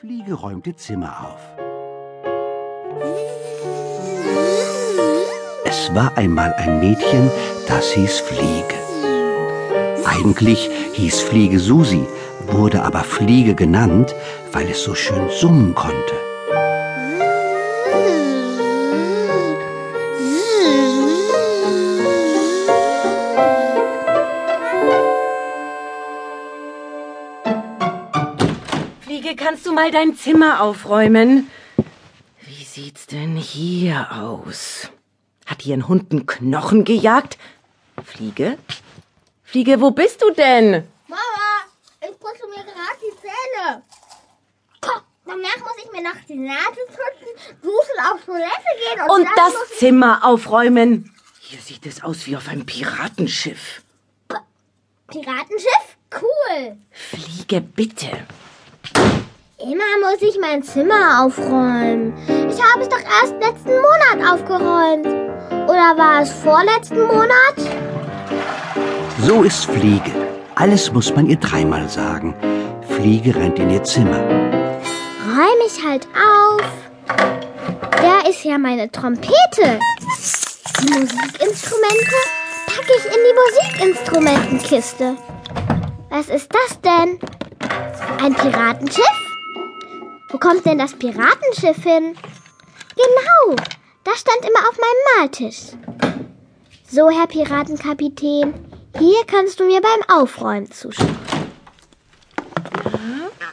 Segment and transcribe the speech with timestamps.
[0.00, 1.40] Fliege räumte Zimmer auf.
[5.66, 7.30] Es war einmal ein Mädchen,
[7.68, 8.76] das hieß Fliege.
[10.06, 12.06] Eigentlich hieß Fliege Susi,
[12.46, 14.14] wurde aber Fliege genannt,
[14.52, 16.19] weil es so schön summen konnte.
[29.10, 31.50] Fliege, kannst du mal dein Zimmer aufräumen?
[32.42, 34.88] Wie sieht's denn hier aus?
[35.46, 37.36] Hat hier ein Hund einen Knochen gejagt?
[38.04, 38.56] Fliege?
[39.42, 40.86] Fliege, wo bist du denn?
[41.08, 41.50] Mama,
[42.00, 43.82] ich putze mir gerade die Zähne.
[44.80, 48.46] Komm, danach muss ich mir noch die Nase putzen, duschen, auf Toilette
[48.78, 49.78] gehen und, Und das.
[49.80, 51.12] Zimmer aufräumen.
[51.40, 53.82] Hier sieht es aus wie auf einem Piratenschiff.
[55.08, 55.96] Piratenschiff?
[56.14, 56.76] Cool.
[56.92, 58.24] Fliege, bitte.
[59.62, 62.14] Immer muss ich mein Zimmer aufräumen.
[62.26, 65.06] Ich habe es doch erst letzten Monat aufgeräumt.
[65.68, 67.56] Oder war es vorletzten Monat?
[69.26, 70.12] So ist Fliege.
[70.54, 72.34] Alles muss man ihr dreimal sagen.
[72.88, 74.20] Fliege rennt in ihr Zimmer.
[75.26, 76.62] Räum ich halt auf.
[77.90, 79.78] Da ist ja meine Trompete.
[80.80, 82.16] Die Musikinstrumente
[82.66, 85.16] packe ich in die Musikinstrumentenkiste.
[86.08, 87.18] Was ist das denn?
[88.24, 89.29] Ein Piratenschiff?
[90.30, 92.14] Wo kommt denn das Piratenschiff hin?
[92.94, 93.56] Genau,
[94.04, 95.72] das stand immer auf meinem Maltisch.
[96.88, 98.54] So, Herr Piratenkapitän,
[98.98, 101.16] hier kannst du mir beim Aufräumen zuschauen.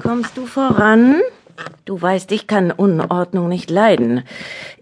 [0.00, 1.20] Kommst du voran?
[1.84, 4.24] Du weißt, ich kann Unordnung nicht leiden.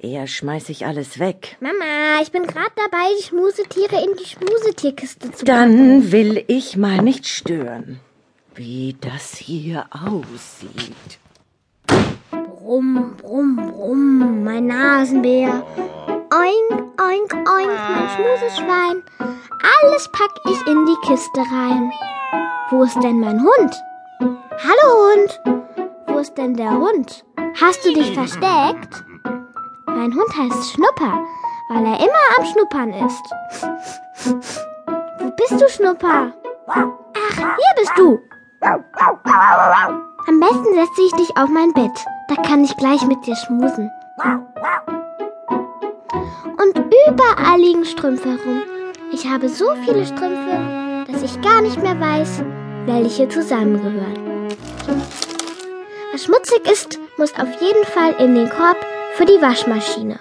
[0.00, 1.56] Eher schmeiß ich alles weg.
[1.60, 5.46] Mama, ich bin gerade dabei, die Schmusetiere in die Schmusetierkiste zu packen.
[5.46, 8.00] Dann will ich mal nicht stören.
[8.54, 11.18] Wie das hier aussieht.
[12.68, 15.64] Brumm, brumm, brumm, mein Nasenbär.
[16.30, 19.02] Oink, oink, oink, mein Schmuseschwein.
[19.18, 21.90] Alles pack ich in die Kiste rein.
[22.68, 23.74] Wo ist denn mein Hund?
[24.20, 25.62] Hallo Hund.
[26.08, 27.24] Wo ist denn der Hund?
[27.58, 29.02] Hast du dich versteckt?
[29.86, 31.24] Mein Hund heißt Schnupper,
[31.70, 33.24] weil er immer am Schnuppern ist.
[35.20, 36.34] Wo bist du, Schnupper?
[36.66, 38.20] Ach, hier bist du.
[38.60, 41.98] Am besten setze ich dich auf mein Bett.
[42.28, 43.90] Da kann ich gleich mit dir schmusen.
[46.58, 46.78] Und
[47.08, 48.62] überall liegen Strümpfe herum.
[49.12, 52.42] Ich habe so viele Strümpfe, dass ich gar nicht mehr weiß,
[52.84, 54.48] welche zusammengehören.
[56.12, 58.76] Was schmutzig ist, muss auf jeden Fall in den Korb
[59.14, 60.20] für die Waschmaschine.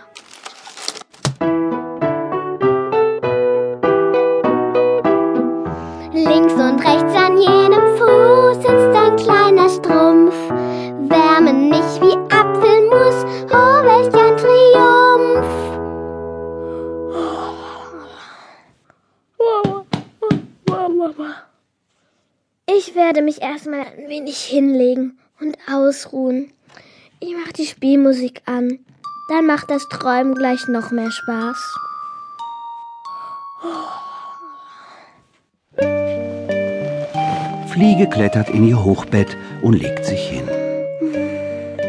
[22.66, 26.52] Ich werde mich erstmal ein wenig hinlegen und ausruhen.
[27.20, 28.80] Ich mache die Spielmusik an.
[29.30, 31.58] Dann macht das Träumen gleich noch mehr Spaß.
[37.70, 40.48] Fliege klettert in ihr Hochbett und legt sich hin.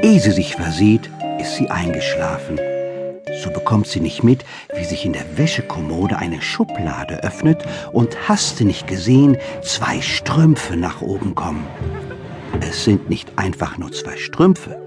[0.03, 2.59] Ehe sie sich versieht, ist sie eingeschlafen.
[3.43, 4.45] So bekommt sie nicht mit,
[4.75, 10.77] wie sich in der Wäschekommode eine Schublade öffnet und hast du nicht gesehen, zwei Strümpfe
[10.77, 11.67] nach oben kommen.
[12.61, 14.81] Es sind nicht einfach nur zwei Strümpfe.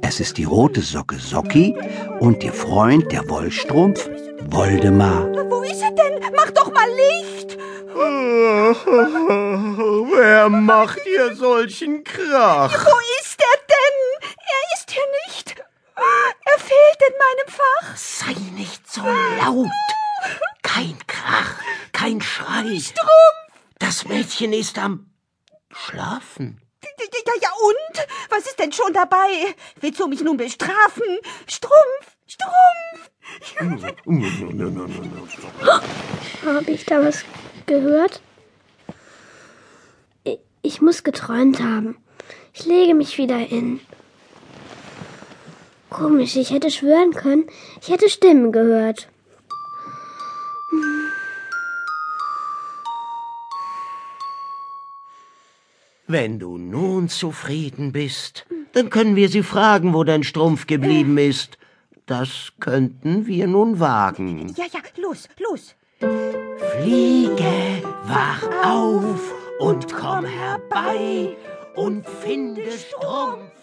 [0.00, 1.76] Es ist die rote Socke Socki
[2.20, 4.08] und ihr Freund, der Wollstrumpf,
[4.48, 5.26] Woldemar.
[5.50, 6.20] Wo ist er denn?
[6.34, 7.58] Mach doch mal Licht!
[10.16, 12.72] Wer macht hier solchen Krach?
[12.72, 14.30] Wo ist er denn?
[14.36, 15.56] Er ist hier nicht.
[15.96, 17.96] Er fehlt in meinem Fach.
[18.20, 19.70] Sei nicht so laut.
[20.60, 21.54] Kein Krach,
[21.92, 22.78] kein Schrei.
[22.78, 23.08] Strumpf!
[23.78, 25.10] Das Mädchen ist am
[25.70, 26.60] Schlafen.
[26.82, 28.06] Ja, ja, und?
[28.28, 29.54] Was ist denn schon dabei?
[29.80, 31.18] Willst du mich nun bestrafen?
[31.46, 32.16] Strumpf!
[32.26, 33.10] Strumpf!
[36.44, 37.24] Habe ich da was
[37.64, 38.20] gehört?
[40.24, 41.96] Ich, ich muss geträumt haben.
[42.52, 43.80] Ich lege mich wieder hin.
[45.90, 47.46] Komisch, ich hätte schwören können,
[47.82, 49.08] ich hätte Stimmen gehört.
[56.06, 61.58] Wenn du nun zufrieden bist, dann können wir sie fragen, wo dein Strumpf geblieben ist.
[62.06, 64.52] Das könnten wir nun wagen.
[64.56, 65.76] Ja, ja, los, los.
[65.98, 71.36] Fliege, wach auf und komm herbei
[71.76, 73.59] und finde Strumpf